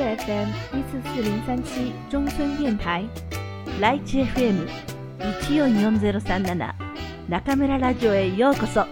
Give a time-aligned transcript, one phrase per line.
[0.00, 3.04] FM 一四四零三七中村電台
[3.80, 4.66] ライチ FM
[5.42, 6.74] 一四四ゼロ三七
[7.28, 8.86] 中村ラジオへようこそ。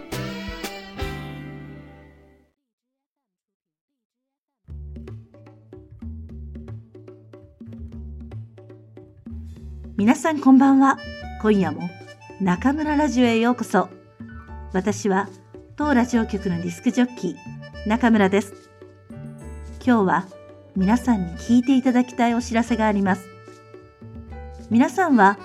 [9.97, 10.99] 皆さんこんばんは。
[11.43, 11.89] 今夜も
[12.41, 13.89] 中村ラジオへようこそ。
[14.73, 15.29] 私は
[15.77, 18.53] 当ラジオ局のディスクジョッキー中村です。
[19.85, 20.38] 今日は
[20.79, 23.29] 皆さんに聞いていただきたいお知らせがあります。
[24.71, 25.37] 皆さんは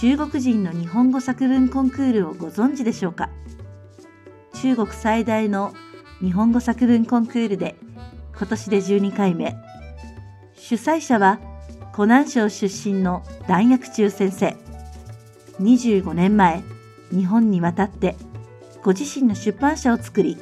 [0.00, 3.28] 中国人の日本語作文コンクールをご存知でしょうか？
[4.54, 5.74] 中国最大の
[6.20, 7.74] 日本語作文コンクールで
[8.36, 9.56] 今年で12回目。
[10.54, 11.40] 主催者は
[11.92, 14.56] 湖南省出身の大学中先生。
[15.60, 16.62] 25年前、
[17.10, 18.14] 日本に渡って
[18.84, 20.38] ご自身の出版社を作り、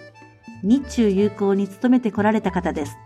[0.63, 2.99] 日中友好に努めてこられた方です。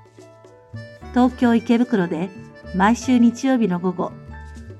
[1.10, 2.30] 東京池袋で
[2.74, 4.12] 毎週日曜日の午後、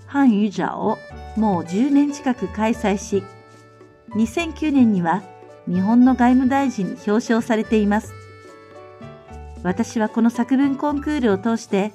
[0.06, 0.98] 反ユジャを
[1.36, 3.24] もう10年近く開催し、
[4.10, 5.22] 2009年には
[5.66, 8.12] 日本の外務大臣に表彰されています。
[9.62, 11.92] 私はこの作文コンクールを通して、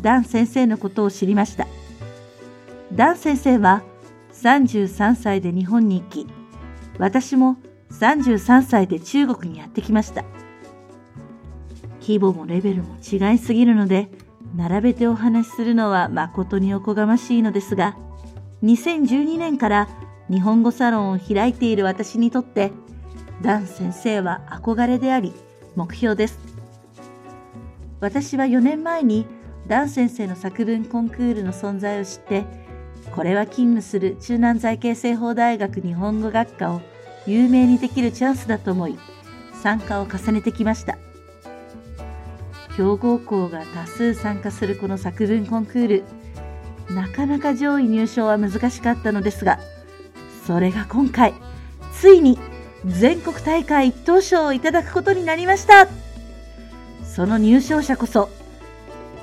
[0.00, 1.66] ダン先生のことを知りました。
[2.92, 3.82] ダン先生は
[4.34, 6.26] 33歳で日本に行き、
[6.98, 7.56] 私も
[7.92, 10.24] 33歳で中国にやってきました。
[12.00, 14.10] 規模もレベルも違いすぎるので、
[14.56, 17.96] 並べてお話しするのは誠におこがましいのですが、
[18.62, 19.88] 2012年から
[20.30, 22.72] 日本語サロンを開いている私にとって、
[23.42, 25.32] ダン先生は憧れであり、
[25.76, 26.38] 目標です。
[28.00, 29.26] 私は4年前に
[29.66, 32.44] ダン先生の作文コンクールの存在を知って、
[33.14, 36.80] これは勤務する中南財形政法大学日本語学科を
[37.26, 38.98] 有名にできるチャンスだと思い、
[39.62, 40.98] 参加を重ねてきました。
[42.80, 46.04] 強豪校が多数参加するこの作文コンクール、
[46.94, 49.60] なかなか上位入賞は難しかったのですが、
[50.46, 51.34] それが今回、
[51.92, 52.38] ついに
[52.86, 55.88] 全国大会一等賞をいただくことになりました。
[57.04, 58.30] その入賞者こそ、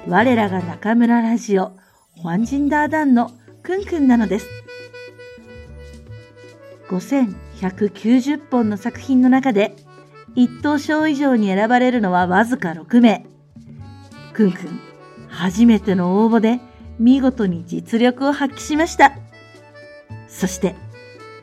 [0.07, 1.71] 我らが中村ラジオ、
[2.11, 3.31] ホアンジンダーダンの
[3.63, 4.47] くんくんなのです。
[6.89, 9.75] 5190本の作品の中で、
[10.35, 13.25] 一等賞以上に選ばれるのはわずか6名。
[14.37, 14.79] くんくん、
[15.29, 16.59] 初めての応募で
[16.99, 19.13] 見事に実力を発揮しました。
[20.27, 20.75] そして、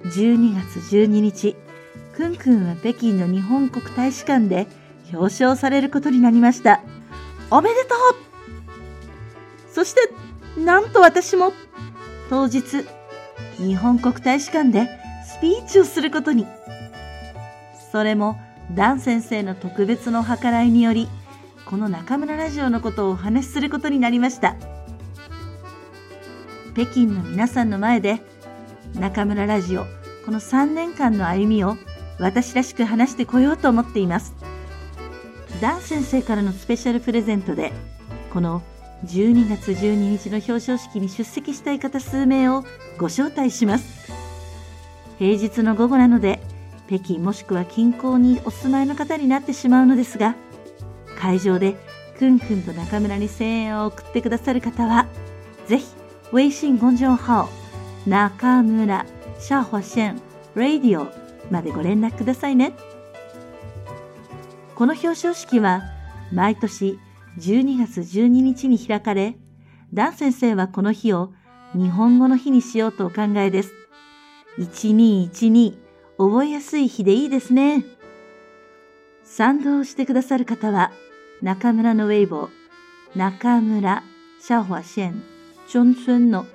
[0.04, 1.56] 12月12日、
[2.14, 4.68] くんくんは北京の日本国大使館で
[5.12, 6.82] 表彰されることになりました。
[7.50, 7.98] おめでとう
[9.72, 11.52] そして、なんと私も、
[12.30, 12.86] 当日、
[13.56, 14.88] 日本国大使館で
[15.26, 16.46] スピーチをすることに。
[17.90, 18.38] それも、
[18.72, 21.08] ダン先生の特別の計らいにより、
[21.66, 24.56] この中村ラジオのことをお話しすることになりました。
[26.74, 28.20] 北京の皆さんの前で
[28.94, 29.86] 中村ラジオ
[30.26, 31.76] この3年間の歩みを
[32.18, 34.34] 私らしく話してこようと思っています。
[35.60, 37.72] ダン先生からのスペシャルプレゼントで
[38.32, 38.62] この
[39.06, 42.64] 12月12日の表彰式に出席したい方数名を
[42.98, 44.12] ご招待します。
[45.18, 46.40] 平日の午後なので
[46.88, 50.34] 北京もしくは近郊にお住まいの方になってしまうのですが
[51.24, 51.74] 会場で
[52.18, 55.06] くんくんと中村に声援を送ってくださる方は
[55.66, 55.86] ぜひ
[56.34, 57.48] 微信公众号
[58.06, 59.06] 中村
[59.40, 60.20] シャホシェン
[60.54, 61.08] ラディオ
[61.50, 62.74] までご連絡くださいね。
[64.74, 65.82] この表彰式は
[66.30, 66.98] 毎年
[67.38, 69.36] 12月12日に開かれ、
[69.92, 71.32] ダン先生はこの日を
[71.74, 73.72] 日本語の日にしようとお考えです。
[74.58, 75.74] 1212
[76.18, 77.84] 覚えやすい日でいいですね。
[79.24, 80.92] 賛同してくださる方は
[81.44, 84.02] 中村のウェイボー、中村
[84.40, 85.22] シャホシェン
[85.68, 86.46] 中村の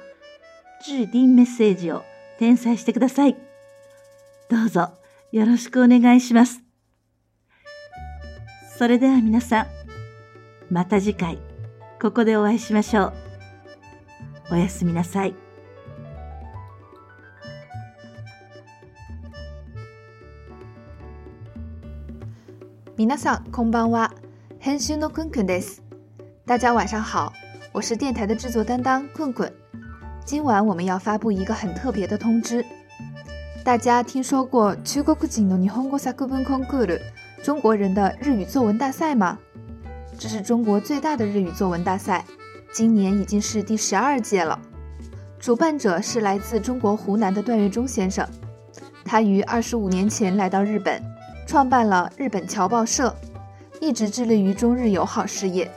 [0.81, 2.03] 置頂メッセージを
[2.37, 3.37] 転載してください。
[4.49, 4.89] どうぞ
[5.31, 6.63] よろしくお願いします。
[8.79, 9.67] それでは皆さん、
[10.71, 11.37] また次回、
[12.01, 13.13] ここでお会いしましょう。
[14.53, 15.35] おやすみなさい。
[22.97, 24.11] 皆さんこんばんは。
[24.58, 25.82] 編集のくんくんです。
[26.46, 27.32] 大家晚上好。
[27.72, 29.52] 我是电台的制作担当棍棍，
[30.24, 32.64] 今晚我们要发布一个很特别的通知。
[33.64, 37.00] 大家听说过中国人の日本語作文コンクール
[37.42, 39.38] 中国人的日语作文大赛吗？
[40.18, 42.24] 这是中国最大的日语作文大赛，
[42.72, 44.60] 今年已经是第十二届了。
[45.40, 48.24] 主办者是来自中国湖南的段月忠先生，
[49.04, 51.02] 他于二十五年前来到日本，
[51.46, 53.14] 创办了日本侨报社，
[53.79, 55.69] 一直致力于中日友好事业。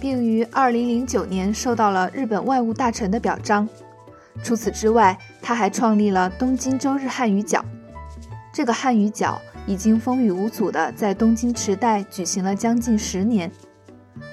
[0.00, 3.68] 并于2009年受到了日本外务大臣的表彰。
[4.42, 7.62] 除此之外，他还创立了东京周日汉语角。
[8.50, 13.52] 这个汉语角已经风雨无阻地在东京池袋举行了将近十年。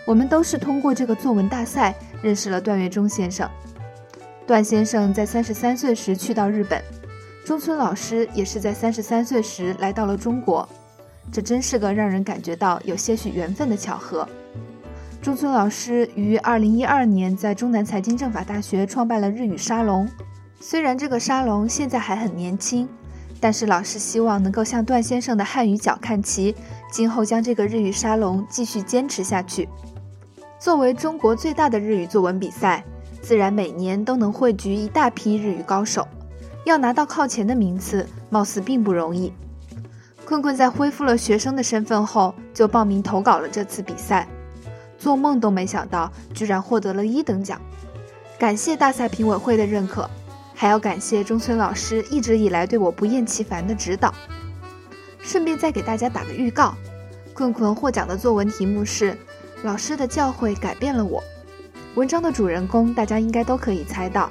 [0.06, 3.50] 我们都是通过这个作文大赛认识了段月忠先生。
[4.46, 6.82] 段先生在三十三岁时去到日本，
[7.44, 10.68] 中村老师也是在三十三岁时来到了中国。
[11.32, 14.28] 这真是个让人感觉到有些许缘分的巧合。
[15.22, 20.08] 中村老师于二零一二年在中南财经政法大学创办了日语沙龙。
[20.60, 22.88] 虽然这个沙龙现在还很年轻，
[23.40, 26.56] 但是老师希望能够向段先生的汉语角看齐，
[26.92, 29.68] 今后将这个日语沙龙继续坚持下去。
[30.60, 32.84] 作为中国最大的日语作文比赛，
[33.22, 36.08] 自然每年都能汇聚一大批日语高手，
[36.66, 39.32] 要拿到靠前的名次，貌似并不容易。
[40.28, 44.28] 困困在恢复了学生的身份后，就报名投稿了这次比赛。
[45.00, 47.62] 做梦都没想到，居然获得了一等奖。
[48.38, 50.10] 感谢大赛评委会的认可，
[50.54, 54.14] 还要感谢中村老师一直以来对我不厌其烦的指导。
[55.22, 56.76] 顺便再给大家打个预告，
[57.34, 59.14] 困困获奖的作文题目是
[59.64, 61.22] 《老师的教诲改变了我》。
[61.96, 64.30] 文章的主人公大家应该都可以猜到，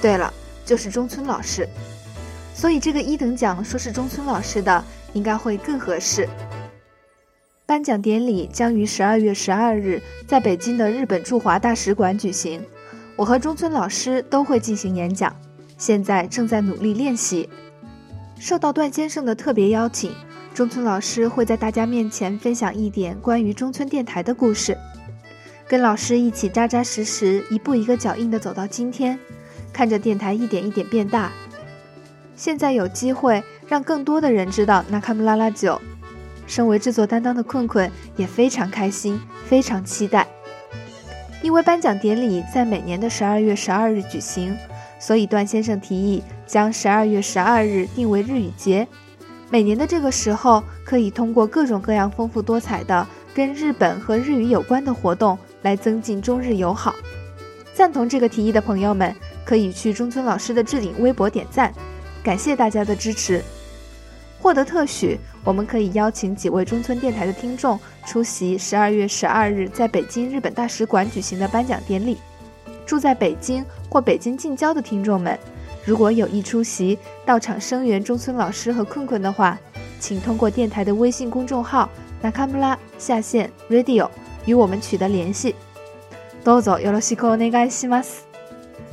[0.00, 0.32] 对了，
[0.64, 1.68] 就是中村老师。
[2.54, 4.82] 所以这个一等奖说是中村老师的。
[5.16, 6.28] 应该会更合适。
[7.64, 12.62] 颁奖典礼将于十二月十二日在北京的日本驻华大使馆举行，
[13.16, 15.34] 我和中村老师都会进行演讲，
[15.78, 17.48] 现在正在努力练习。
[18.38, 20.12] 受到段先生的特别邀请，
[20.52, 24.76] 中村老师会在大家面前分享一点关于中村电台的故事，
[25.66, 29.18] 跟老师一起扎扎实实、一步一个脚印地走到今天，
[29.72, 31.32] 看着电台一点一点变大。
[32.36, 33.42] 现在有机会。
[33.68, 35.80] 让更多的人知道那卡姆拉拉酒。
[36.46, 40.26] 身为制作担当的困困也非常开心，非常期待。
[41.42, 44.56] 因为颁奖典礼在每年的十二月十二日举行，
[45.00, 48.86] 所以段先生提议将十二月十二日定为日语节。
[49.50, 56.94] 每年的这个时候，可以通过各种各样丰富多彩的跟日本和日语有关的活动来增进中日友好。
[57.74, 59.14] 赞同这个提议的朋友们，
[59.44, 61.72] 可以去中村老师的置顶微博点赞，
[62.22, 63.42] 感谢大家的支持。
[64.41, 72.17] 获得特许，我们可以邀请几位中村电台的听众出席十二月十二日在北京日本大使馆举行的颁奖典礼。
[72.85, 75.37] 住在北京或北京近郊的听众们，
[75.85, 79.57] 如果有意出席，到场声援中村老师和困困的话，
[79.99, 81.89] 请通过电台的微信公众号
[82.23, 84.09] “nakamura 下线 radio”
[84.45, 85.55] 与我们取得联系。
[86.43, 88.25] どうぞよろしくお願いします。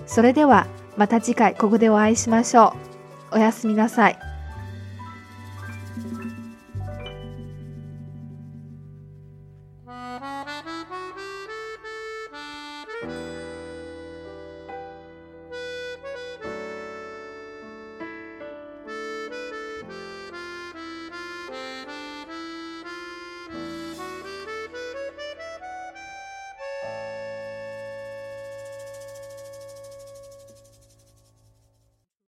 [0.06, 0.66] それでは
[0.96, 2.74] また次回ここでお会いしましょ
[3.32, 3.36] う。
[3.36, 4.18] おやすみなさい。